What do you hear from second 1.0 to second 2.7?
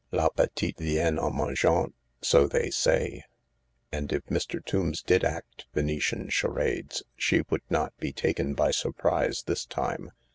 en mangeant, so